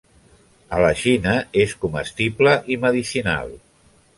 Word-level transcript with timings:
A 0.77 0.79
la 0.83 0.89
Xina 1.01 1.35
és 1.65 1.75
comestible 1.83 2.57
i 2.77 2.79
medicinal. 2.87 3.55